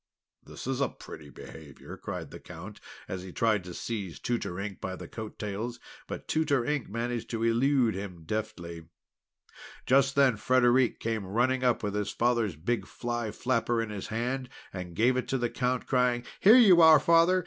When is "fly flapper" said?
12.87-13.79